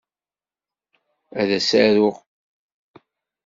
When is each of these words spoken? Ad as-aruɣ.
Ad 1.39 1.49
as-aruɣ. 1.57 2.15